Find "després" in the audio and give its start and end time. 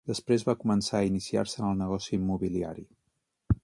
0.09-0.45